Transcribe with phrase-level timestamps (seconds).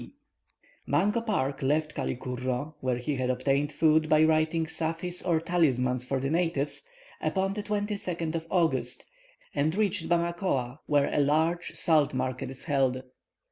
[0.87, 6.19] Mungo Park left Koulikorro, where he had obtained food by writing saphics or talismans for
[6.19, 6.89] the natives,
[7.21, 9.05] upon the 21st of August,
[9.53, 13.03] and reached Bammakoa, where a large salt market is held.